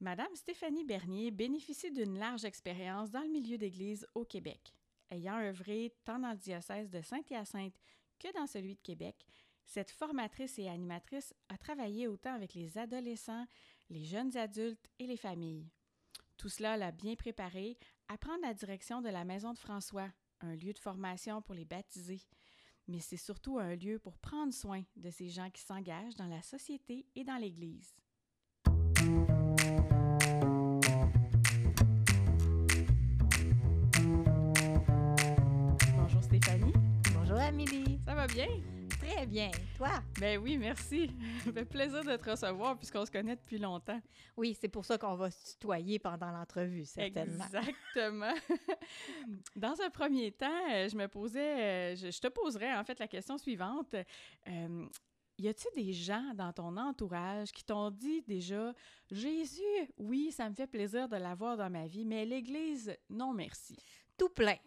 [0.00, 4.74] Madame Stéphanie Bernier bénéficie d'une large expérience dans le milieu d'église au Québec.
[5.10, 7.78] Ayant œuvré tant dans le diocèse de Saint-Hyacinthe
[8.18, 9.24] que dans celui de Québec,
[9.64, 13.46] cette formatrice et animatrice a travaillé autant avec les adolescents,
[13.88, 15.70] les jeunes adultes et les familles.
[16.36, 20.56] Tout cela l'a bien préparée à prendre la direction de la Maison de François, un
[20.56, 22.26] lieu de formation pour les baptisés.
[22.88, 26.42] Mais c'est surtout un lieu pour prendre soin de ces gens qui s'engagent dans la
[26.42, 27.94] société et dans l'Église.
[37.34, 37.98] Bonjour Amélie.
[38.04, 38.46] Ça va bien?
[39.00, 39.50] Très bien.
[39.76, 39.88] Toi?
[40.20, 41.10] Ben oui, merci.
[41.44, 44.00] Ça fait plaisir de te recevoir puisqu'on se connaît depuis longtemps.
[44.36, 47.44] Oui, c'est pour ça qu'on va se tutoyer pendant l'entrevue, certainement.
[47.44, 48.34] Exactement.
[49.56, 53.08] Dans un premier temps, euh, je me posais, euh, je, te poserais en fait la
[53.08, 53.96] question suivante.
[54.46, 54.86] Euh,
[55.36, 58.72] y a-t-il des gens dans ton entourage qui t'ont dit déjà
[59.10, 59.60] Jésus,
[59.98, 63.76] oui, ça me fait plaisir de l'avoir dans ma vie, mais l'Église, non merci.
[64.16, 64.58] Tout plein.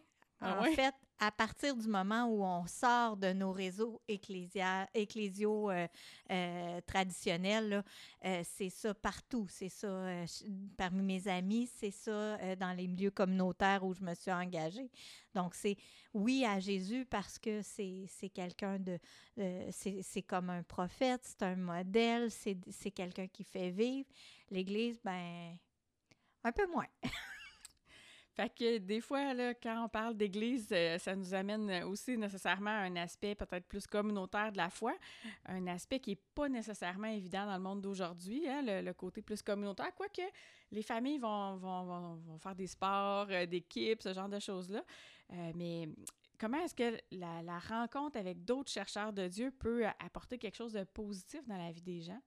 [0.42, 5.72] Ah en fait, à partir du moment où on sort de nos réseaux ecclésia- ecclésiaux
[5.72, 5.88] euh,
[6.32, 7.84] euh, traditionnels,
[8.26, 9.48] euh, c'est ça partout.
[9.50, 9.88] C'est ça
[10.78, 14.90] parmi mes amis, c'est ça dans les milieux communautaires où je me suis engagée.
[15.34, 15.78] Donc, c'est
[16.14, 19.00] oui à Jésus parce que c'est quelqu'un de...
[19.72, 24.08] c'est comme un prophète, c'est un modèle, c'est quelqu'un qui fait vivre.
[24.52, 25.58] L'Église, ben
[26.44, 26.88] un peu moins.
[28.38, 32.84] Fait que des fois, quand on parle d'église, euh, ça nous amène aussi nécessairement à
[32.84, 34.94] un aspect peut-être plus communautaire de la foi,
[35.48, 39.42] un aspect qui n'est pas nécessairement évident dans le monde d'aujourd'hui, hein, le, côté plus
[39.42, 40.22] communautaire, quoique
[40.72, 44.84] les familles vont, vont, vont, faire des sports, euh, d'équipe, ce genre de choses-là.
[45.34, 45.90] Euh, mais
[46.40, 50.74] comment est-ce que la, la rencontre avec d'autres chercheurs de Dieu peut apporter quelque chose
[50.74, 52.22] de positif dans la vie des gens?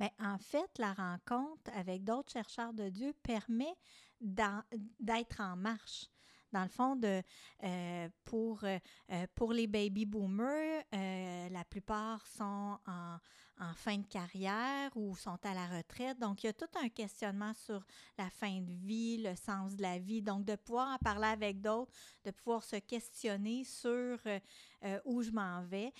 [0.00, 3.76] Mais en fait, la rencontre avec d'autres chercheurs de Dieu permet
[4.22, 6.06] d'être en marche.
[6.52, 8.78] Dans le fond, euh, pour, euh,
[9.10, 13.18] euh, pour les baby boomers, la plupart sont en,
[13.76, 16.18] fin de carrière ou sont à la retraite.
[16.18, 17.84] Donc, il y a tout un questionnement sur
[18.18, 20.20] la fin de vie, le sens de la vie.
[20.20, 21.92] Donc, de pouvoir en parler avec d'autres,
[22.24, 24.18] de pouvoir se questionner sur
[25.04, 25.92] où je m'en vais.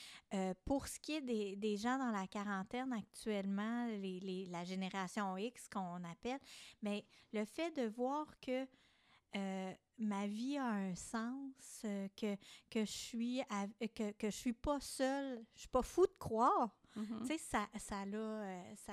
[0.65, 5.37] Pour ce qui est des, des gens dans la quarantaine actuellement, les, les- la génération
[5.37, 6.41] X qu'on appelle,
[6.83, 8.67] mais le fait de voir que
[10.03, 12.37] ma vie a un sens, euh, que,
[12.71, 16.17] que je suis av- que, que je suis pas seule, je suis pas fou de
[16.19, 16.77] croire.
[17.21, 18.93] Tu sais, ça, ça l'a, euh, ça,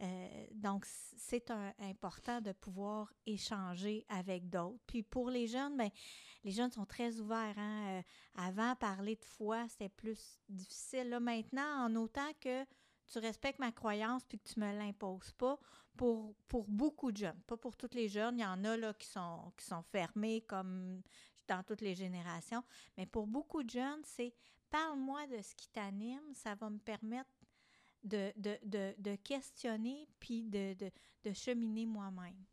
[0.00, 1.50] euh, donc, c'est
[1.80, 4.78] important de pouvoir échanger avec d'autres.
[4.86, 5.90] Puis pour les jeunes, ben,
[6.44, 7.58] les jeunes sont très ouverts.
[7.58, 7.98] hein.
[7.98, 8.02] Euh,
[8.36, 11.08] avant, parler de foi, c'était plus difficile.
[11.10, 12.64] Là, maintenant, en autant que
[13.08, 15.58] tu respectes ma croyance puis que tu me l'imposes pas,
[15.96, 18.94] pour, pour beaucoup de jeunes, pas pour tous les jeunes, il y en a là,
[18.94, 21.02] qui, sont, qui sont fermés comme
[21.48, 22.62] dans toutes les générations,
[22.96, 24.34] mais pour beaucoup de jeunes, c'est
[24.70, 27.30] parle-moi de ce qui t'anime, ça va me permettre
[28.04, 32.44] de, de, de, de questionner puis de, de cheminer moi-même.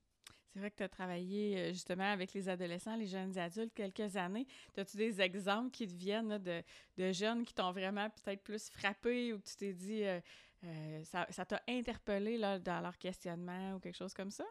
[0.56, 4.16] C'est vrai que tu as travaillé euh, justement avec les adolescents, les jeunes adultes quelques
[4.16, 4.48] années.
[4.78, 6.64] As-tu des exemples qui te viennent là, de,
[6.98, 10.22] de jeunes qui t'ont vraiment peut-être plus frappé ou que tu t'es dit, euh,
[10.64, 14.46] euh, ça ça t'a interpellé là, dans leur questionnement ou quelque chose comme ça?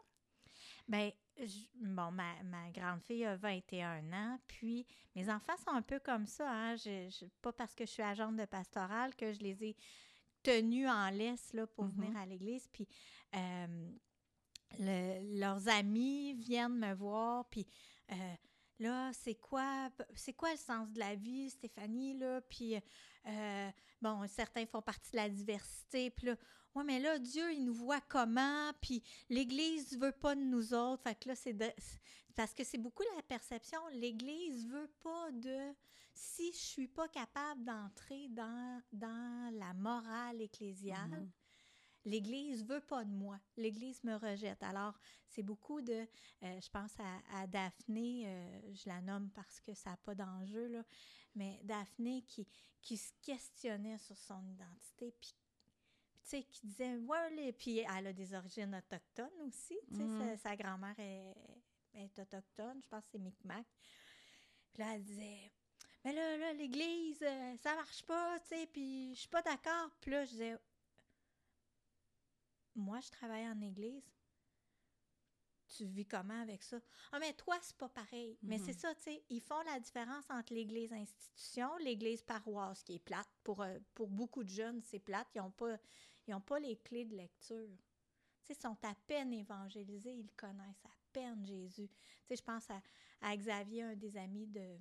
[0.87, 1.11] Bien,
[1.77, 4.87] bon, ma, ma grande fille a 21 ans, puis
[5.17, 6.47] mes enfants sont un peu comme ça.
[6.51, 6.77] Hein?
[6.77, 9.77] Je, je- pas parce que je suis agente de pastorale que je les ai
[10.43, 11.93] tenus en laisse là, pour Mhm.
[11.93, 12.69] venir à l'église.
[12.71, 12.87] Puis
[13.35, 13.91] euh,
[14.79, 17.67] le- leurs amis viennent me voir, puis
[18.13, 18.35] euh,
[18.79, 22.41] là, c'est quoi, c'est quoi le sens de la vie, Stéphanie, là?
[22.43, 22.75] Puis,
[23.27, 23.71] euh,
[24.03, 26.37] bon, certains font partie de la diversité, puis là,
[26.75, 31.03] ouais, mais là, Dieu, il nous voit comment, puis l'Église veut pas de nous autres,
[31.03, 31.57] fait que là, c'est
[32.35, 35.73] parce que c'est beaucoup la perception, l'Église veut pas de,
[36.13, 41.31] si je suis pas capable d'entrer dans, dans la morale ecclésiale, Mhm.
[42.05, 43.39] L'Église veut pas de moi.
[43.57, 44.63] L'Église me rejette.
[44.63, 46.07] Alors, c'est beaucoup de...
[46.43, 50.15] euh, je pense à, à Daphné, euh, je la nomme parce que ça n'a pas
[50.15, 50.85] d'enjeu, là,
[51.35, 52.47] mais Daphné qui,
[52.83, 55.35] qui se questionnait sur son identité, puis
[56.23, 60.03] tu sais, qui disait, ouais, les- puis elle a des origines autochtones aussi, tu sais,
[60.05, 60.37] Mhm.
[60.37, 61.35] sa, sa grand-mère est,
[61.95, 63.67] est autochtone, je pense que c'est Micmac.
[64.73, 65.53] Puis là, elle disait,
[66.05, 69.91] mais là, là l'Église, euh, ça marche pas, tu sais, puis je suis pas d'accord.
[70.01, 70.59] Puis là, je disais,
[72.75, 74.05] moi, je travaille en église.
[75.69, 76.79] Tu vis comment avec ça?
[77.11, 78.39] Ah, mais toi, c'est pas pareil.
[78.43, 78.65] Mais Mhm.
[78.65, 82.99] c'est ça, tu sais, ils font la différence entre l'église institution, l'église paroisse, qui est
[82.99, 83.29] plate.
[83.43, 85.27] Pour, euh, pour beaucoup de jeunes, c'est plate.
[85.35, 85.79] Ils n'ont pas,
[86.27, 87.77] ils ont pas les clés de lecture.
[88.45, 91.89] tu sais, sont à peine évangélisés, ils connaissent à peine Jésus.
[91.89, 91.97] Tu
[92.29, 92.83] sais, je pense à,
[93.23, 94.79] à Xavier, un des amis de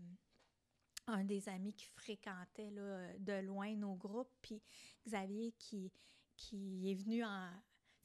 [1.07, 4.61] un des amis qui fréquentait là, de loin nos groupes, puis
[5.05, 5.91] Xavier qui,
[6.37, 7.49] qui est venu en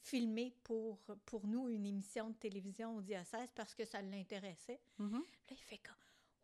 [0.01, 4.79] filmer pour, pour nous une émission de télévision au diocèse parce que ça l'intéressait.
[4.97, 5.19] Mhm.
[5.19, 5.95] Là, il fait comme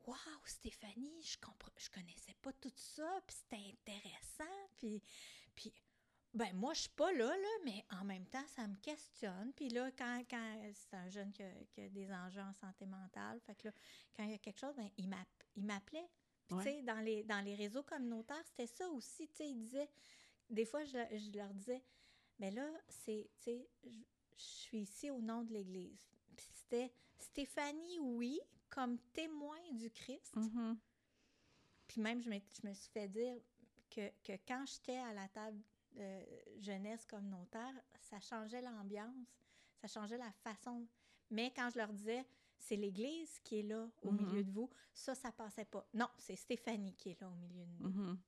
[0.07, 5.01] Waouh, Stéphanie, je compre je connaissais pas tout ça, puis c'était intéressant, puis,
[5.55, 5.73] puis
[6.33, 9.51] ben moi, je suis pas là, là, mais en même temps, ça me questionne.
[9.53, 12.85] Puis là, quand, quand c'est un jeune qui a, qui a des enjeux en santé
[12.85, 13.73] mentale, fait que là,
[14.15, 16.09] quand il y a quelque chose, ben, il m'app- il m'appelait.
[16.45, 16.63] Puis, Ouais.
[16.63, 19.89] tu sais, dans les, dans les réseaux communautaires, c'était ça aussi, tu sais, ils disaient,
[20.49, 21.81] des fois, je, je leur disais,
[22.39, 26.07] mais là, c'est, tu sais, je suis ici au nom de l'Église.
[26.35, 28.39] Puis c'était Stéphanie, oui,
[28.69, 30.35] comme témoin du Christ.
[30.35, 30.77] Mhm.
[31.87, 33.37] Puis même, je, m'étais- je me suis fait dire
[33.89, 35.61] que, que quand j'étais à la table
[35.93, 36.19] de
[36.59, 39.27] jeunesse communautaire, ça changeait l'ambiance,
[39.81, 40.85] ça changeait la façon.
[41.31, 42.25] Mais quand je leur disais,
[42.57, 44.25] c'est l'Église qui est là au Mhm.
[44.25, 45.87] milieu de vous, ça, ça passait pas.
[45.93, 47.89] Non, c'est Stéphanie qui est là au milieu de nous.
[47.89, 48.19] Mhm.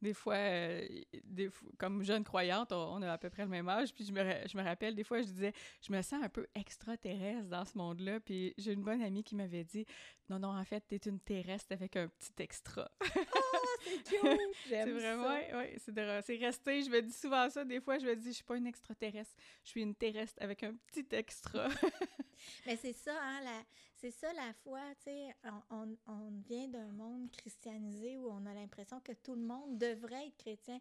[0.00, 0.86] Des fois, euh,
[1.24, 4.04] des fois, comme jeune croyante, on, on a à peu près le même âge, puis
[4.04, 7.48] je me, je me rappelle, des fois, je disais, je me sens un peu extraterrestre
[7.48, 9.84] dans ce monde-là, puis j'ai une bonne amie qui m'avait dit,
[10.28, 12.90] non, non, en fait, t'es une terrestre avec un petit extra.
[13.02, 14.40] c'est cute!
[14.68, 15.34] c'est vraiment, ça.
[15.34, 18.28] ouais, ouais, c'est c'est resté, je me dis souvent ça, des fois, je me dis,
[18.28, 19.34] je suis pas une extraterrestre,
[19.64, 21.68] je suis une terrestre avec un petit extra.
[22.66, 23.64] Mais c'est ça, hein, la-
[24.00, 25.34] c'est ça la foi, tu sais,
[25.70, 30.36] on, vient d'un monde christianisé où on a l'impression que tout le monde devrait être
[30.36, 30.80] chrétien.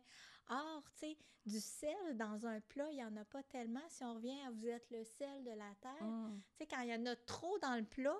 [0.50, 3.82] Or, tu sais, du sel dans un plat, il n'y en a pas tellement.
[3.90, 6.42] Si on revient à vous êtes le sel de la terre, Mm.
[6.52, 8.18] tu sais, quand il y en a trop dans le plat,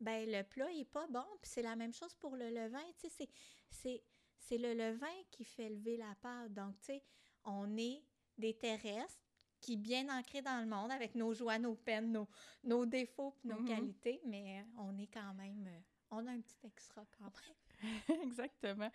[0.00, 1.24] ben le plat il est pas bon.
[1.42, 2.82] Puis c'est la même chose pour le levain.
[2.98, 3.30] Tu sais, c'est-
[3.70, 4.02] c'est,
[4.38, 6.52] c'est le levain qui fait lever la pâte.
[6.54, 7.04] Donc, tu sais,
[7.44, 8.02] on est
[8.36, 9.29] des terrestres
[9.60, 12.28] qui bien ancrés dans le monde avec nos joies, nos peines, nos,
[12.64, 13.66] nos défauts, puis nos Mhm.
[13.66, 15.78] qualités, mais euh, on est quand même, euh,
[16.10, 17.32] on a un petit extra quand même.
[18.22, 18.90] Exactement.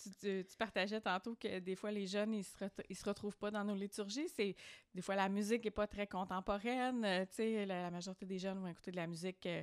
[0.00, 2.56] Tu, tu- tu partageais tantôt que des fois, les jeunes, ils se,
[2.88, 4.28] ils se retrouvent pas dans nos liturgies.
[4.28, 4.54] C'est,
[4.94, 7.04] des fois, la musique est pas très contemporaine.
[7.04, 9.62] Euh, tu sais, la, la majorité des jeunes vont écouter de la musique euh,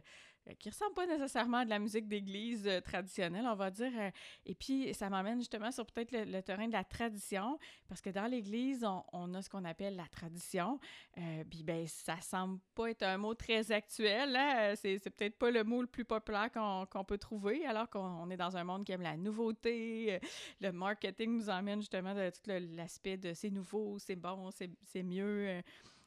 [0.60, 3.92] qui ressemble pas nécessairement à de la musique d'église euh, traditionnelle, on va dire.
[3.98, 4.12] Euh,
[4.46, 7.58] et puis, ça m'amène justement sur peut-être le, terrain de la tradition,
[7.88, 10.80] parce que dans l'église, on, a ce qu'on appelle la tradition.
[11.18, 14.36] Euh, puis, ben, ça semble pas être un mot très actuel.
[14.36, 14.72] hein.
[14.72, 18.30] Euh, C'est, peut-être pas le mot le plus populaire qu'on, peut trouver, alors qu'on on
[18.30, 20.14] est dans un monde qui aime la nouveauté.
[20.16, 20.20] Euh,
[20.62, 25.48] Le marketing nous emmène justement de tout l'aspect de c'est nouveau, c'est bon, c'est, mieux.
[25.50, 25.62] Euh,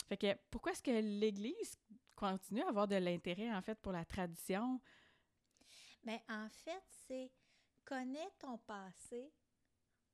[0.09, 1.79] Fait que pourquoi est-ce que l'Église
[2.19, 4.81] continue à avoir de l'intérêt, en fait, pour la tradition?
[6.03, 7.31] Mais en fait, c'est
[7.85, 9.33] connais ton passé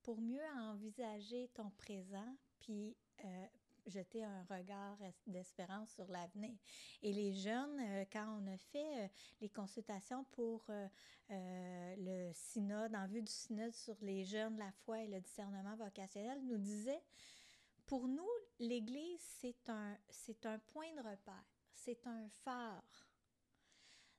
[0.03, 3.47] pour mieux envisager ton présent, puis euh,
[3.87, 6.57] jeter un regard es- d'espérance sur l'avenir.
[7.03, 9.09] Et les jeunes, euh, quand on a fait euh,
[9.41, 10.65] les consultations pour
[11.31, 16.45] le synode, en vue du synode sur les jeunes, la foi et le discernement vocationnel,
[16.45, 17.03] nous disaient,
[17.87, 18.29] pour nous,
[18.59, 21.45] l'Église, c'est un, c'est un point de repère,
[21.85, 22.83] c'est un phare.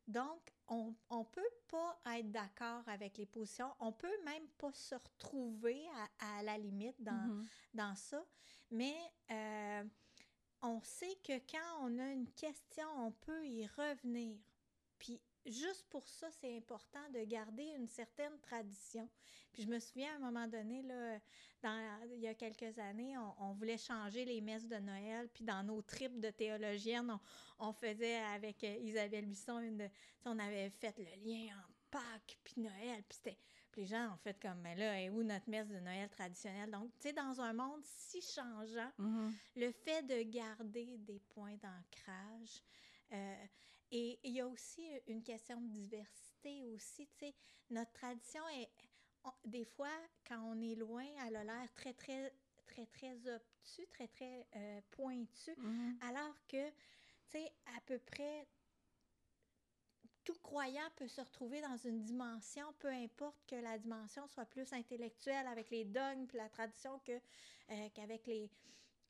[0.07, 3.73] Donc, on ne peut pas être d'accord avec les positions.
[3.79, 5.88] On peut même pas se retrouver
[6.19, 7.47] à, à la limite dans, Mhm.
[7.73, 8.23] dans ça.
[8.69, 8.95] Mais
[9.31, 9.83] euh,
[10.62, 14.37] on sait que quand on a une question, on peut y revenir.
[14.99, 19.09] Puis juste pour ça, c'est important de garder une certaine tradition.
[19.54, 21.19] Puis je me souviens à un moment donné, là,
[21.61, 25.30] dans, il y a quelques années, on, on voulait changer les messes de Noël.
[25.33, 27.09] Puis dans nos tripes de théologiennes,
[27.59, 29.90] on, on faisait avec Isabelle Buisson, une
[30.25, 33.04] on avait fait le lien entre Pâques puis Noël.
[33.07, 33.37] Puis c'était
[33.71, 36.71] puis les gens ont fait comme, mais là, est où notre messe de Noël traditionnelle?
[36.71, 39.33] Donc, tu sais, dans un monde si changeant, Mhm.
[39.57, 42.61] le fait de garder des points d'ancrage.
[43.11, 43.45] euh,
[43.97, 47.35] et il y a aussi une question de diversité aussi, tu sais.
[47.69, 48.69] Notre tradition est,
[49.23, 49.95] on- des fois,
[50.28, 52.33] quand on est loin, elle a l'air très, très,
[52.66, 55.97] très, très obtus, très, très euh, pointu, Mhm.
[56.02, 56.75] alors que, tu
[57.30, 58.45] sais, à peu près
[60.25, 64.73] tout croyant peut se retrouver dans une dimension, peu importe que la dimension soit plus
[64.73, 67.14] intellectuelle avec les dogmes puis la tradition que
[67.69, 68.49] euh, qu'avec les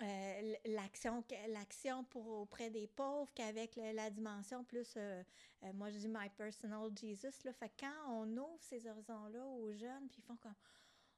[0.01, 5.23] euh, l'action l'action pour auprès des pauvres qu'avec la dimension plus euh,
[5.63, 9.45] euh, moi je dis my personal Jesus là fait quand on ouvre ces horizons là
[9.45, 10.55] aux jeunes puis ils font comme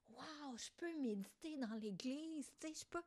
[0.10, 3.04] waouh je peux méditer dans l'église tu sais je peux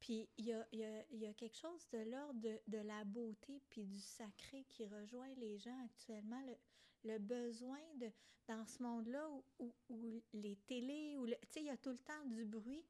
[0.00, 3.04] puis il y a, y, a, y a quelque chose de l'ordre de, de la
[3.04, 8.10] beauté puis du sacré qui rejoint les gens actuellement, le, le besoin de
[8.46, 11.90] dans ce monde-là où, où, où les télés, où tu sais, il y a tout
[11.90, 12.84] le temps du bruit.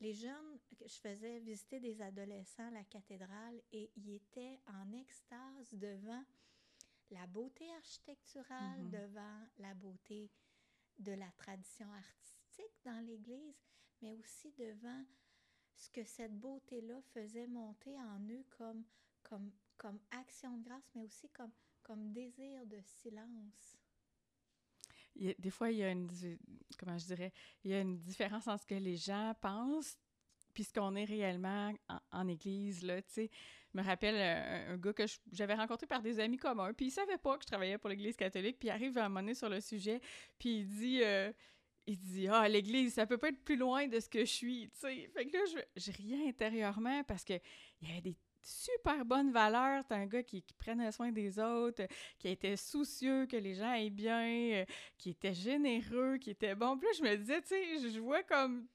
[0.00, 6.22] Les jeunes, je faisais visiter des adolescents la cathédrale et ils étaient en extase devant
[7.10, 8.90] la beauté architecturale, Mhm.
[8.90, 10.30] devant la beauté
[10.98, 13.56] de la tradition artistique dans l'Église,
[14.02, 15.04] mais aussi devant
[15.74, 18.84] ce que cette beauté-là faisait monter en eux comme,
[19.22, 23.76] comme, comme action de grâce, mais aussi comme, comme désir de silence.
[25.38, 26.08] Des fois, il y a une,
[26.78, 27.32] comment je dirais,
[27.64, 29.96] il y a une différence entre ce que les gens pensent
[30.56, 31.74] puis ce qu'on est réellement
[32.12, 33.30] en, église, là, tu sais.
[33.74, 36.90] Je me rappelle un, un gars que j'avais rencontré par des amis communs, puis il
[36.90, 39.60] savait pas que je travaillais pour l'Église catholique, puis il arrive à un sur le
[39.60, 40.00] sujet,
[40.38, 41.02] puis il dit...
[41.02, 41.30] euh,
[41.86, 44.68] il dit ah l'église ça peut pas être plus loin de ce que je suis
[44.70, 45.44] tu sais fait que là
[45.76, 47.34] je, je riais intérieurement parce que
[47.80, 51.38] il y avait des super bonnes valeurs t'as un gars qui, qui prenait soin des
[51.38, 51.86] autres
[52.18, 54.64] qui était soucieux que les gens aillent bien euh,
[54.96, 58.22] qui était généreux qui était bon puis là je me disais tu sais je vois
[58.22, 58.66] comme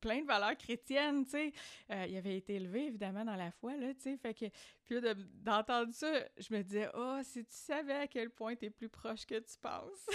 [0.00, 1.52] plein de valeurs chrétiennes, tu sais.
[1.90, 4.16] Euh, il avait été élevé, évidemment, dans la foi, là, tu sais.
[4.16, 4.46] Fait que,
[4.86, 5.00] puis
[5.34, 8.88] d'entendre ça, je me disais, oh, si tu savais à quel point tu es plus
[8.88, 10.06] proche que tu penses.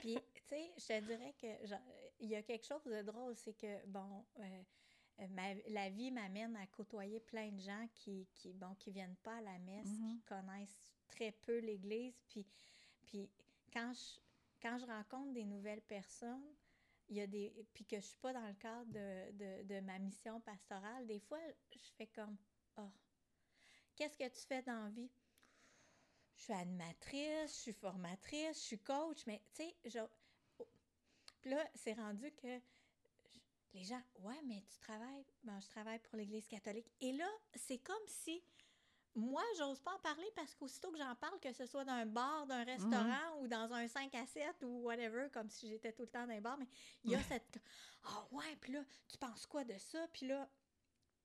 [0.00, 1.78] Puis, tu sais, je te dirais que genre,
[2.20, 4.62] il y a quelque chose de drôle, c'est que, bon, euh,
[5.28, 9.36] ma- la vie m'amène à côtoyer plein de gens qui, qui, bon, qui viennent pas
[9.36, 10.14] à la messe, Mhm.
[10.16, 12.20] qui connaissent très peu l'Église.
[12.28, 12.46] Puis,
[13.06, 13.30] puis
[13.72, 14.20] quand, je,
[14.62, 16.54] quand je rencontre des nouvelles personnes,
[17.08, 17.52] il y a des.
[17.74, 21.18] Puis que je suis pas dans le cadre de, de, de ma mission pastorale, des
[21.20, 21.40] fois,
[21.72, 22.36] je fais comme
[22.76, 22.90] Ah,
[23.96, 25.10] qu'est-ce que tu fais dans la vie?
[26.36, 29.98] Je suis animatrice, je suis formatrice, je suis coach, mais tu sais, je.
[30.58, 30.68] oh.
[31.40, 32.60] Puis là, c'est rendu que
[33.74, 36.90] les gens, ouais, mais tu travailles, ben, je travaille pour l'Église catholique.
[37.00, 38.42] Et là, c'est comme si
[39.14, 42.06] moi, j'ose pas en parler parce qu'aussitôt que j'en parle, que ce soit dans un
[42.06, 46.02] bar, d'un restaurant ou dans un 5 à 7 ou whatever, comme si j'étais tout
[46.02, 46.68] le temps dans un bar, mais
[47.04, 47.58] il y a cette.
[48.04, 50.06] Ah ouais, puis là, tu penses quoi de ça?
[50.12, 50.48] Puis là,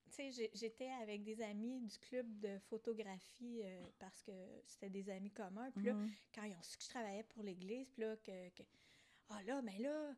[0.07, 4.31] tu sais, j'étais avec des amis du club de photographie euh, parce que
[4.65, 5.69] c'était des amis communs.
[5.71, 6.11] Puis là, Mhm.
[6.33, 8.63] quand ils ont su que je travaillais pour l'Église, puis là, que, que-
[9.29, 10.13] Ah là, mais là...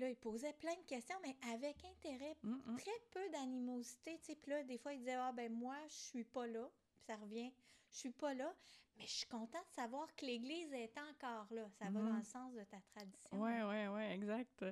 [0.00, 2.78] Puis là, ils posaient plein de questions, mais avec intérêt, Mhm.
[2.78, 4.34] très peu d'animosité, tu sais.
[4.34, 6.70] Puis là, des fois, ils disaient, ah ben moi, je suis pas là.
[6.94, 7.52] Puis ça revient,
[7.90, 8.50] je suis pas là,
[8.96, 11.68] mais je suis contente de savoir que l'Église est encore là.
[11.78, 12.08] Ça va Mhm.
[12.08, 13.38] dans le sens de ta tradition.
[13.42, 14.64] Ouais, ouais, ouais, exact.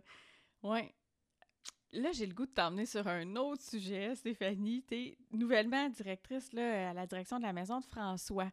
[0.63, 0.95] Ouais.
[1.93, 4.85] Là, j'ai le goût de t'emmener sur un autre sujet, Stéphanie.
[4.87, 8.51] Tu es nouvellement directrice là, à la direction de la maison de François.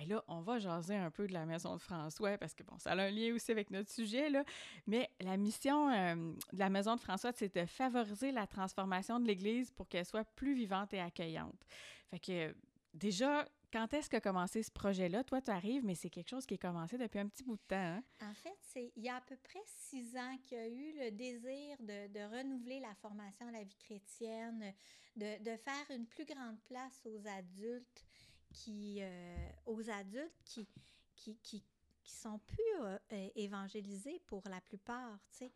[0.00, 2.78] Et là, on va jaser un peu de la maison de François parce que, bon,
[2.78, 4.42] ça a un lien aussi avec notre sujet, là.
[4.86, 6.14] Mais la mission euh,
[6.52, 10.24] de la maison de François, c'est de favoriser la transformation de l'Église pour qu'elle soit
[10.24, 11.66] plus vivante et accueillante.
[12.10, 12.54] Fait que,
[12.94, 15.24] déjà, quand est-ce qu'a commencé ce projet-là?
[15.24, 17.62] Toi, tu arrives, mais c'est quelque chose qui est commencé depuis un petit bout de
[17.66, 18.02] temps, hein?
[18.20, 20.92] En fait, c'est il y a à peu près six ans qu'il y a eu
[20.98, 24.72] le désir de, de renouveler la formation à la vie chrétienne,
[25.16, 28.04] de, de faire une plus grande place aux adultes
[28.52, 30.68] qui, euh, aux adultes qui,
[31.16, 31.64] qui, qui,
[32.02, 32.98] qui sont plus euh,
[33.34, 35.52] évangélisés pour la plupart, tu sais.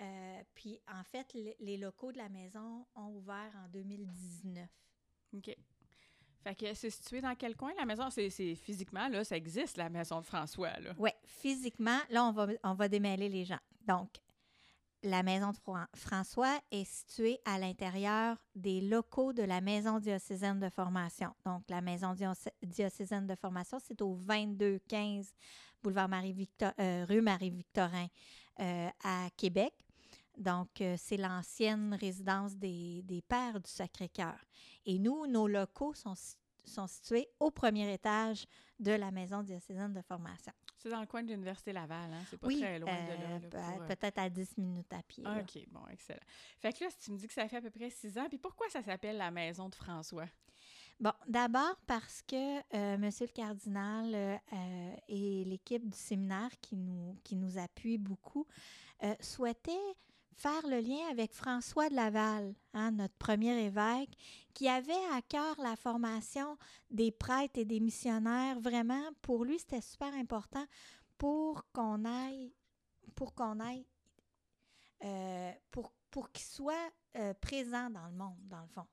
[0.00, 4.68] Euh, puis, en fait, le- les locaux de la maison ont ouvert en 2019.
[5.34, 5.54] OK.
[6.42, 8.08] Fait que c'est situé dans quel coin, la maison?
[8.10, 10.94] C'est physiquement, là, ça existe, la maison de François, là.
[10.98, 13.58] Oui, physiquement, là, on va, on va démêler les gens.
[13.86, 14.08] Donc,
[15.02, 20.60] la maison de Fran- François est située à l'intérieur des locaux de la maison diocésaine
[20.60, 21.34] de formation.
[21.44, 25.32] Donc, la maison dioc- diocésaine de formation, c'est au 2215
[25.82, 28.06] boulevard Marie Victor, euh, rue Marie-Victorin
[28.60, 29.72] euh, à Québec.
[30.40, 34.38] Donc, euh, c'est l'ancienne résidence des, des Pères du Sacré-Cœur.
[34.86, 36.14] Et nous, nos locaux sont,
[36.64, 38.46] sont situés au premier étage
[38.78, 40.52] de la maison diocésaine de formation.
[40.78, 42.22] C'est dans le coin de l'Université Laval, hein?
[42.30, 43.14] C'est pas oui, très loin de là.
[43.14, 45.24] euh, là, pe- pour, euh, peut-être à 10 minutes à pied.
[45.26, 46.18] OK, bon, excellent.
[46.58, 48.26] Fait que là, si tu me dis que ça fait à peu près six ans,
[48.30, 50.26] puis pourquoi ça s'appelle la maison de François?
[50.98, 57.14] Bon, d'abord parce que euh, Monsieur le cardinal euh, et l'équipe du séminaire qui nous,
[57.24, 58.46] qui nous appuie beaucoup
[59.20, 59.72] souhaitaient
[60.40, 64.10] faire le lien avec François de Laval, hein, notre premier évêque,
[64.54, 66.56] qui avait à cœur la formation
[66.90, 68.58] des prêtres et des missionnaires.
[68.58, 70.64] Vraiment, pour lui, c'était super important
[71.18, 72.54] pour qu'on aille,
[73.14, 73.86] pour qu'on aille,
[75.04, 78.86] euh, pour, pour qu'il soit euh, présent dans le monde, dans le fond.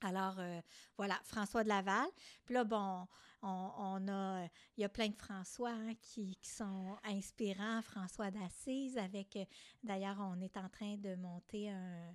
[0.00, 0.60] Alors, euh,
[0.96, 2.08] voilà, François de Laval.
[2.44, 3.06] Puis là, bon,
[3.42, 4.44] on, on a,
[4.76, 7.82] il y a plein de François hein, qui, qui sont inspirants.
[7.82, 9.44] François d'Assise, avec, euh,
[9.82, 12.14] d'ailleurs, on est en train de monter un-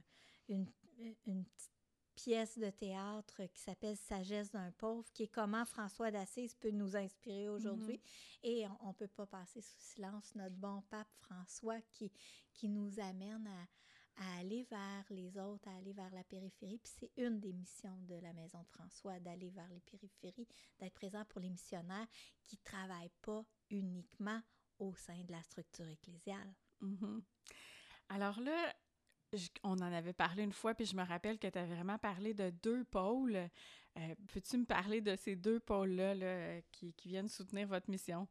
[0.50, 0.66] une,
[1.26, 1.72] une petite
[2.16, 6.96] pièce de théâtre qui s'appelle Sagesse d'un pauvre, qui est comment François d'Assise peut nous
[6.96, 8.02] inspirer aujourd'hui.
[8.44, 12.12] Et on ne peut pas passer sous silence notre bon pape François qui,
[12.54, 13.68] qui nous amène à
[14.40, 16.80] aller vers les autres, à aller vers la périphérie.
[16.80, 20.48] Puis c'est une des missions de la Maison de François, d'aller vers les périphéries,
[20.80, 22.08] d'être présent pour les missionnaires
[22.44, 24.42] qui ne travaillent pas uniquement
[24.80, 26.54] au sein de la structure ecclésiale.
[26.82, 27.22] Mm-hmm.
[28.10, 28.74] Alors là,
[29.64, 32.34] on en avait parlé une fois, puis je me rappelle que tu avais vraiment parlé
[32.34, 33.36] de deux pôles.
[33.36, 38.28] Euh, peux-tu me parler de ces deux pôles-là qui, qui, viennent soutenir votre mission?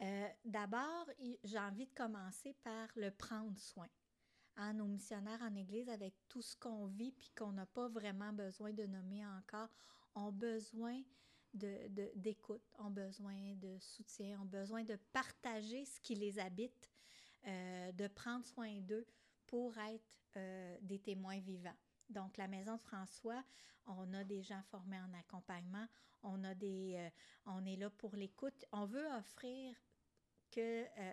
[0.00, 1.06] Euh, d'abord,
[1.44, 3.88] j'ai envie de commencer par le prendre soin.
[4.56, 8.32] Hein, nos missionnaires en Église, avec tout ce qu'on vit puis qu'on n'a pas vraiment
[8.32, 9.68] besoin de nommer encore,
[10.14, 11.02] ont besoin
[11.54, 16.90] d'écoute, de, ont besoin de soutien, ont besoin de partager ce qui les habite,
[17.46, 19.06] euh, de prendre soin d'eux
[19.46, 20.04] pour être
[20.36, 21.76] euh, des témoins vivants.
[22.08, 23.42] Donc, la Maison de François,
[23.86, 25.86] on a des gens formés en accompagnement,
[26.22, 27.10] on, a des,
[27.46, 28.64] on est là pour l'écoute.
[28.72, 29.74] On veut offrir
[30.50, 31.12] que euh,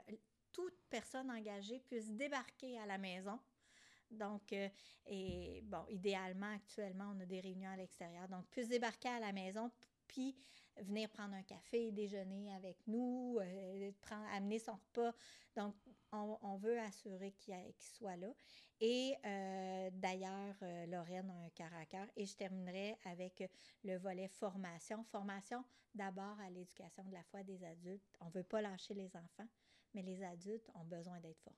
[0.51, 3.39] toute personne engagée puisse débarquer à la maison.
[4.11, 4.69] Donc, euh,
[5.05, 8.27] et bon, idéalement, actuellement, on a des réunions à l'extérieur.
[8.29, 9.69] Donc, puisse débarquer à la maison,
[10.07, 10.35] puis
[10.77, 13.91] venir prendre un café, déjeuner avec nous, euh,
[14.31, 15.13] amener son repas.
[15.55, 15.75] Donc,
[16.11, 18.33] on, veut assurer qu'il soit là.
[18.79, 19.15] Et
[19.91, 20.55] d'ailleurs,
[20.87, 22.07] Lorraine a un cœur à cœur.
[22.15, 23.43] Et je terminerai avec
[23.83, 25.03] le volet formation.
[25.05, 25.63] Formation
[25.97, 28.15] d'abord à l'éducation de la foi des adultes.
[28.21, 29.47] On ne veut pas lâcher les enfants,
[29.97, 31.57] mais les adultes ont besoin d'être formés.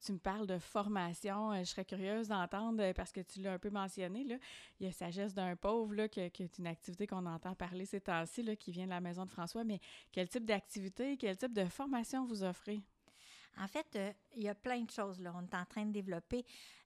[0.00, 1.52] Tu me parles de formation.
[1.52, 4.36] Euh, je serais curieuse d'entendre, euh, parce que tu l'as un peu mentionné, là,
[4.78, 8.00] il y a Sagesse d'un pauvre, là, qui, est une activité qu'on entend parler ces
[8.00, 9.64] temps-ci, qui vient de la maison de François.
[9.64, 9.80] Mais
[10.12, 12.82] quel type d'activité, quel type de formation vous offrez?
[13.56, 15.32] En fait, euh, il y a plein de choses là.
[15.36, 16.44] On est en train de développer.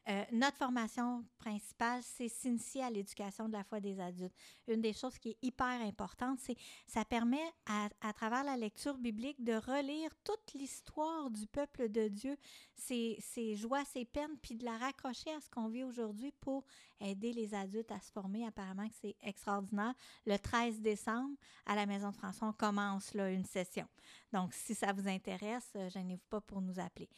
[0.09, 4.35] Euh, notre formation principale, c'est s'initier à l'éducation de la foi des adultes.
[4.67, 9.45] Une des choses qui est hyper importante, c'est ça permet à, travers la lecture biblique
[9.45, 12.39] de relire toute l'histoire du peuple de Dieu,
[12.75, 16.65] ses, ses joies, ses peines, puis de la raccrocher à ce qu'on vit aujourd'hui pour
[17.01, 18.47] aider les adultes à se former.
[18.47, 19.93] Apparemment que c'est extraordinaire.
[20.25, 21.37] Le 13 décembre,
[21.67, 23.87] à la Maison de François, on commence là, une session.
[24.33, 27.11] Donc, si ça vous intéresse, euh, gênez-vous pas pour nous appeler.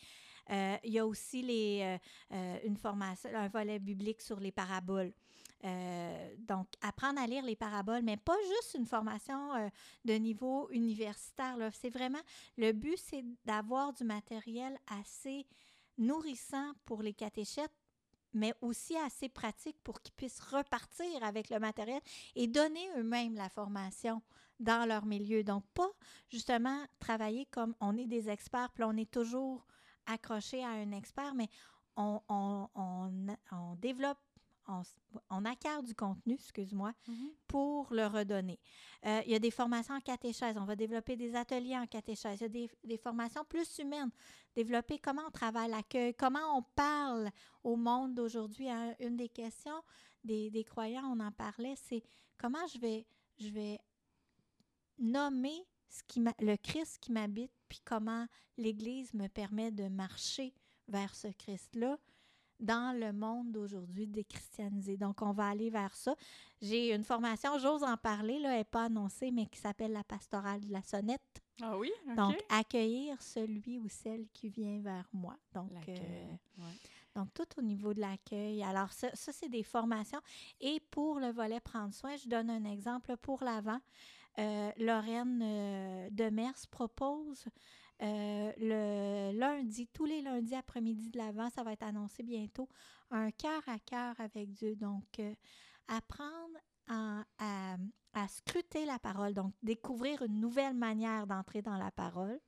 [0.50, 1.44] Euh, il y a aussi
[1.83, 1.98] euh,
[2.33, 5.12] euh, une formation, un volet biblique sur les paraboles.
[6.38, 9.70] donc, apprendre à lire les paraboles, mais pas juste une formation
[10.07, 11.57] de niveau universitaire.
[11.72, 12.22] C'est vraiment,
[12.57, 15.46] le but, c'est d'avoir du matériel assez
[15.98, 17.76] nourrissant pour les catéchètes,
[18.33, 22.00] mais aussi assez pratique pour qu'ils puissent repartir avec le matériel
[22.37, 24.22] et donner eux-mêmes la formation
[24.61, 25.44] dans leur milieu.
[25.44, 25.90] Donc, pas
[26.29, 29.66] justement travailler comme on est des experts, puis on est toujours
[30.07, 31.49] accroché à un expert, mais
[31.97, 34.19] on, on, on, développe,
[35.29, 37.33] on, acquiert du contenu, excuse-moi, mm-hmm.
[37.49, 38.59] pour le redonner.
[39.05, 40.57] Euh, il y a des formations en catéchèse.
[40.57, 42.41] On va développer des ateliers en catéchèse.
[42.41, 44.11] Il y a des, des formations plus humaines.
[44.55, 47.31] Développer comment on travaille l'accueil, comment on parle
[47.65, 48.71] au monde d'aujourd'hui.
[48.71, 49.83] Hein, une des questions
[50.25, 52.03] des, des croyants, on en parlait, c'est
[52.39, 53.07] comment je vais,
[53.39, 53.79] je vais
[54.99, 58.26] nommer ce qui le Christ qui m'habite, puis comment
[58.57, 60.55] l'Église me permet de marcher
[60.88, 61.98] vers ce Christ-là
[62.61, 64.96] dans le monde d'aujourd'hui déchristianisé.
[64.96, 66.14] Donc, on va aller vers ça.
[66.61, 70.05] J'ai une formation, j'ose en parler, là, elle n'est pas annoncée, mais qui s'appelle la
[70.05, 71.42] pastorale de la sonnette.
[71.62, 71.90] Ah oui?
[72.16, 75.37] Donc, accueillir celui ou celle qui vient vers moi.
[75.55, 76.26] Donc, euh,
[77.14, 78.62] donc tout au niveau de l'accueil.
[78.62, 80.20] Alors, ça, ça c'est des formations.
[80.61, 83.81] Et pour le volet prendre soin, je donne un exemple pour l'avant.
[84.38, 87.47] Euh, Lorraine euh, Demers propose
[88.03, 92.69] euh, le lundi, tous les lundis après-midi de l'Avent, ça va être annoncé bientôt,
[93.11, 94.77] un cœur à cœur avec Dieu.
[94.77, 95.21] Donc,
[95.88, 96.57] apprendre
[96.88, 97.25] à,
[98.14, 102.40] à, scruter la parole, donc découvrir une nouvelle manière d'entrer dans la parole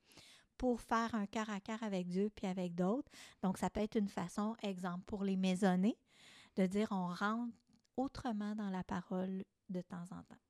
[0.56, 3.10] pour faire un cœur à cœur avec Dieu puis avec d'autres.
[3.42, 5.98] Donc, ça peut être une façon, exemple, pour les maisonnées,
[6.56, 7.52] de dire on rentre
[7.96, 10.40] autrement dans la parole de temps en temps.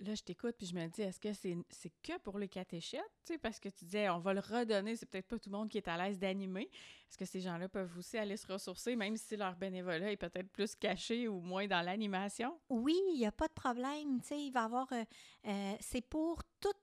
[0.00, 3.32] Là, je t'écoute, puis je me dis, est-ce que c'est que pour les catéchètes?
[3.40, 5.78] Parce que tu disais, on va le redonner, c'est peut-être pas tout le monde qui
[5.78, 6.68] est à l'aise d'animer.
[7.08, 10.50] Est-ce que ces gens-là peuvent aussi aller se ressourcer, même si leur bénévolat est peut-être
[10.50, 12.58] plus caché ou moins dans l'animation?
[12.68, 14.20] Oui, il n'y a pas de problème.
[14.32, 14.92] Il va avoir.
[14.92, 15.04] Euh,
[15.46, 16.74] euh, c'est pour tout,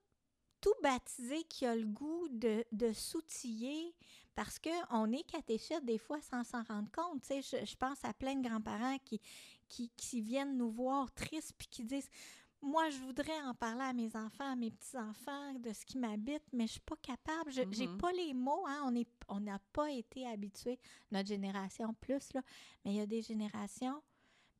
[0.62, 3.94] tout baptisé qui a le goût de, de s'outiller
[4.34, 7.22] parce qu'on est catéchète des fois sans s'en rendre compte.
[7.28, 9.20] Je, je, pense à plein de grands-parents qui,
[9.68, 12.08] qui, qui viennent nous voir tristes puis qui disent
[12.62, 16.44] moi, je voudrais en parler à mes enfants, à mes petits-enfants, de ce qui m'habite,
[16.52, 17.50] mais je suis pas capable.
[17.50, 17.96] Je n'ai mm-hmm.
[17.96, 18.64] pas les mots.
[18.68, 18.92] Hein?
[19.28, 20.78] On n'a pas été habitués,
[21.10, 22.42] notre génération plus, là,
[22.84, 24.00] mais il y a des générations,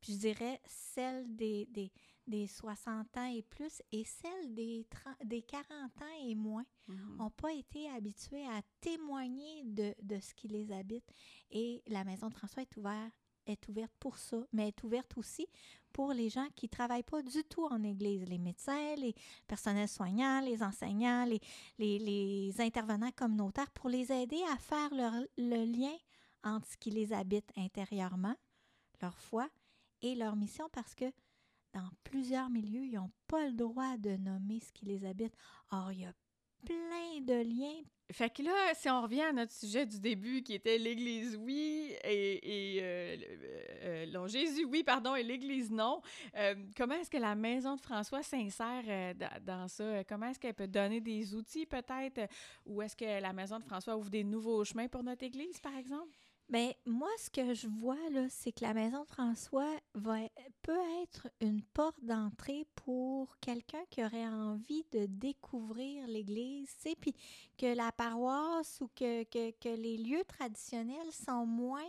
[0.01, 1.91] puis je dirais celle des, des,
[2.27, 4.85] des 60 ans et plus et celles des,
[5.23, 7.31] des 40 ans et moins n'ont mhm.
[7.31, 11.09] pas été habituées à témoigner de, de, ce qui les habite.
[11.51, 13.13] Et la Maison de François est ouverte
[13.45, 15.47] est ouverte pour ça, mais est ouverte aussi
[15.93, 19.15] pour les gens qui ne travaillent pas du tout en Église, les médecins, les
[19.47, 21.39] personnels soignants, les enseignants, les,
[21.99, 25.95] les, intervenants communautaires, pour les aider à faire le lien
[26.43, 28.35] entre ce qui les habite intérieurement,
[29.01, 29.47] leur foi,
[30.03, 31.05] et leur mission, parce que
[31.73, 35.33] dans plusieurs milieux, ils n'ont pas le droit de nommer ce qui les habite.
[35.71, 36.13] Or, il y a
[36.65, 37.81] plein de liens.
[38.11, 41.93] Fait que là, si on revient à notre sujet du début, qui était l'Église oui
[42.03, 43.17] et, et euh,
[43.83, 46.01] euh, Jésus oui, pardon, et l'Église non,
[46.37, 50.03] euh, comment est-ce que la maison de François s'insère dans ça?
[50.03, 52.29] Comment est-ce qu'elle peut donner des outils peut-être?
[52.65, 55.75] Ou est-ce que la maison de François ouvre des nouveaux chemins pour notre Église, par
[55.77, 56.17] exemple?
[56.49, 60.17] Bien, moi, ce que je vois, là, c'est que la maison François va,
[60.61, 67.15] peut être une porte d'entrée pour quelqu'un qui aurait envie de découvrir l'Église, sais, puis
[67.57, 71.81] que la paroisse ou que, les lieux traditionnels sont moins,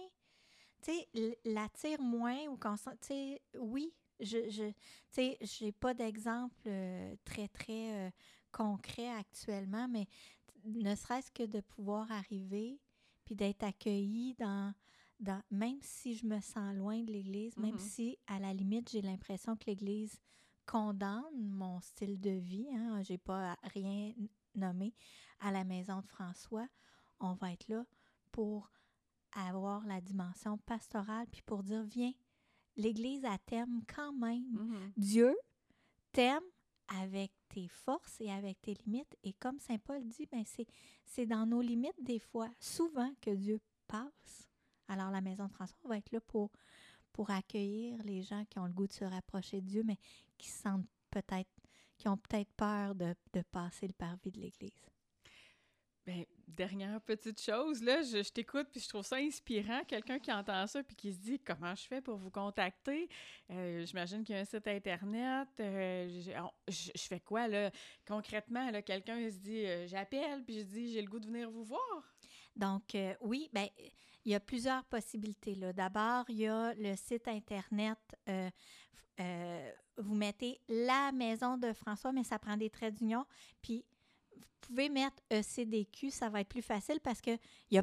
[0.83, 2.77] tu sais, l'attirent moins ou qu'on
[3.59, 4.75] oui, je, je tu
[5.11, 8.11] sais, j'ai pas d'exemple euh, très, très euh,
[8.53, 10.07] concret actuellement, mais
[10.65, 12.79] ne serait-ce que de pouvoir arriver
[13.25, 14.75] puis d'être accueilli dans,
[15.21, 17.79] dans, même si je me sens loin de l'Église, même mm-hmm.
[17.79, 20.21] si à la limite j'ai l'impression que l'Église
[20.67, 24.13] condamne mon style de vie, hein, j'ai pas rien
[24.55, 24.95] nommé
[25.41, 26.69] à la maison de François,
[27.21, 27.85] on va être là
[28.33, 28.71] pour
[29.35, 32.13] avoir la dimension pastorale, puis pour dire, viens,
[32.77, 34.45] l'Église, a t'aime quand même.
[34.45, 34.93] Mm-hmm.
[34.97, 35.37] Dieu
[36.13, 36.43] t'aime
[36.89, 37.33] avec
[37.69, 39.17] forces et avec tes limites.
[39.23, 40.45] Et comme Saint Paul dit, ben
[41.05, 44.49] c'est dans nos limites des fois, souvent, que Dieu passe.
[44.89, 46.51] Alors la maison de François va être là pour,
[47.13, 49.99] pour accueillir les gens qui ont le goût de se rapprocher de Dieu, mais
[50.37, 51.51] qui sentent peut-être,
[51.97, 53.15] qui ont peut-être peur de,
[53.51, 54.87] passer le parvis de l'Église.
[56.05, 59.83] Ben, dernière petite chose, là, je, t'écoute puis je trouve ça inspirant.
[59.87, 63.09] Quelqu'un qui entend ça puis qui se dit comment je fais pour vous contacter?
[63.51, 65.49] Euh, j'imagine qu'il y a un site internet.
[65.61, 66.23] Euh,
[66.69, 67.71] je, fais quoi, là?
[68.07, 71.51] Concrètement, là, quelqu'un se dit euh, j'appelle puis je dis j'ai le goût de venir
[71.51, 72.15] vous voir.
[72.57, 73.67] Donc, oui, ben
[74.25, 75.57] il y a plusieurs possibilités.
[75.57, 75.73] Là.
[75.73, 77.99] D'abord, il y a le site internet.
[79.97, 83.25] vous mettez la maison de François, mais ça prend des traits d'union.
[83.61, 83.85] Puis
[84.37, 87.37] vous pouvez mettre ECDQ, ça va être plus facile parce que
[87.71, 87.83] y a,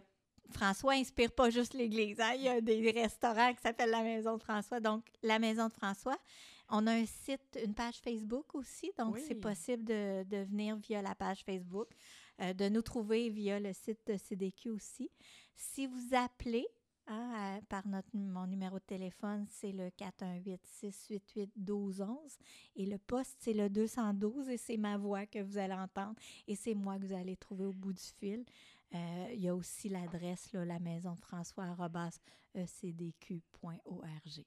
[0.51, 2.19] François inspire pas juste l'Église.
[2.19, 2.33] Hein?
[2.35, 4.79] Il y a des restaurants qui s'appellent la Maison de François.
[4.79, 6.17] Donc, la Maison de François.
[6.69, 8.91] On a un site, une page Facebook aussi.
[8.97, 11.89] Donc, c'est possible de, de, venir via la page Facebook,
[12.41, 15.09] euh, de nous trouver via le site de CDQ aussi.
[15.55, 16.65] Si vous appelez,
[17.13, 22.37] ah, par notre, mon numéro de téléphone, c'est le 418-688-1211.
[22.77, 26.15] Et le poste, c'est le 212 et c'est ma voix que vous allez entendre.
[26.47, 28.45] Et c'est moi que vous allez trouver au bout du fil.
[28.93, 31.75] Euh, il y a aussi l'adresse, la maison de François,
[32.55, 34.45] ecdq.org.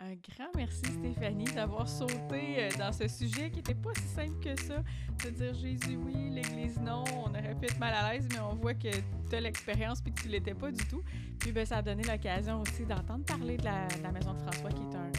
[0.00, 4.40] Un grand merci Stéphanie d'avoir sauté euh, dans ce sujet qui n'était pas si simple
[4.42, 4.82] que ça.
[5.24, 8.54] De dire Jésus oui, l'Église non, on aurait pu être mal à l'aise, mais on
[8.54, 11.02] voit que tu as l'expérience puis que tu l'étais pas du tout.
[11.38, 14.82] Puis ben, ça a donné l'occasion aussi d'entendre parler de la, Maison de François qui
[14.82, 15.10] est un,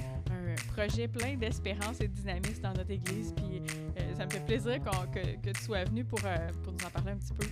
[0.74, 3.34] projet plein d'espérance et de dynamisme dans notre Église.
[3.34, 3.62] Puis
[3.98, 6.90] euh, ça me fait plaisir que, que, tu sois venu pour, euh, pour nous en
[6.90, 7.48] parler un petit peu.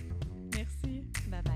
[0.54, 1.04] Merci.
[1.30, 1.53] Bye bye.